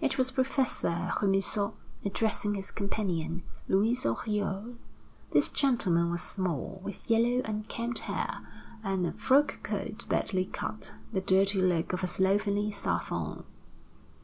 [0.00, 1.74] It was Professor Remusot
[2.04, 4.74] addressing his companion, Louise Oriol.
[5.30, 8.44] This gentleman was small, with yellow, unkempt hair,
[8.82, 13.44] and a frock coat badly cut, the dirty look of a slovenly savant.